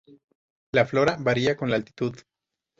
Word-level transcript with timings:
La 0.73 0.87
flora 0.87 1.15
varía 1.19 1.55
con 1.55 1.69
la 1.69 1.75
altitud. 1.75 2.15